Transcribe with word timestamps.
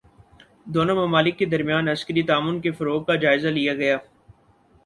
دونوں 0.65 0.95
ممالک 0.97 1.37
کے 1.39 1.45
درمیان 1.45 1.89
عسکری 1.89 2.23
تعاون 2.23 2.59
کے 2.61 2.71
فروغ 2.71 3.03
کا 3.03 3.15
جائزہ 3.15 3.47
لیا 3.49 3.73
گیا 3.75 3.97